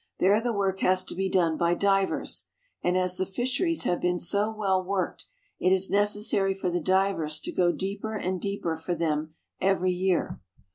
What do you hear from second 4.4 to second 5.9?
well worked, it